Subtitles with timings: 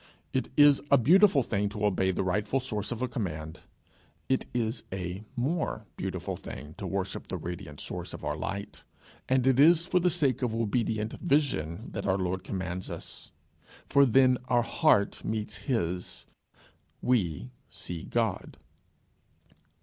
[0.33, 3.59] It is a beautiful thing to obey the rightful source of a command:
[4.27, 8.83] it is a more beautiful thing to worship the radiant source of our light,
[9.29, 13.31] and it is for the sake of obedient vision that our Lord commands us.
[13.85, 16.25] For then our heart meets his:
[17.03, 18.57] we see God.